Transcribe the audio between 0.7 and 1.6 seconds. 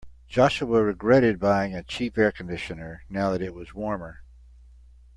regretted